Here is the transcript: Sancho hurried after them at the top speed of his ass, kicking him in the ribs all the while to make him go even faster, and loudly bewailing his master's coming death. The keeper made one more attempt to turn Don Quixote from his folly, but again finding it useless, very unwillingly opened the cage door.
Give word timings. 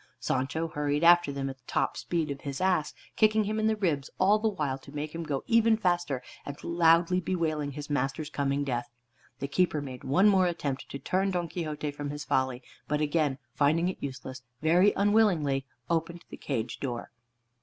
Sancho 0.19 0.67
hurried 0.67 1.03
after 1.03 1.31
them 1.31 1.47
at 1.47 1.59
the 1.59 1.63
top 1.67 1.95
speed 1.95 2.31
of 2.31 2.41
his 2.41 2.59
ass, 2.59 2.95
kicking 3.15 3.43
him 3.43 3.59
in 3.59 3.67
the 3.67 3.75
ribs 3.75 4.09
all 4.17 4.39
the 4.39 4.49
while 4.49 4.79
to 4.79 4.91
make 4.91 5.13
him 5.13 5.21
go 5.23 5.43
even 5.45 5.77
faster, 5.77 6.23
and 6.43 6.63
loudly 6.63 7.19
bewailing 7.19 7.73
his 7.73 7.87
master's 7.87 8.27
coming 8.31 8.63
death. 8.63 8.89
The 9.37 9.47
keeper 9.47 9.79
made 9.79 10.03
one 10.03 10.27
more 10.27 10.47
attempt 10.47 10.89
to 10.89 10.97
turn 10.97 11.29
Don 11.29 11.47
Quixote 11.47 11.91
from 11.91 12.09
his 12.09 12.25
folly, 12.25 12.63
but 12.87 12.99
again 12.99 13.37
finding 13.53 13.89
it 13.89 13.97
useless, 13.99 14.41
very 14.59 14.91
unwillingly 14.95 15.65
opened 15.87 16.23
the 16.31 16.37
cage 16.37 16.79
door. 16.79 17.11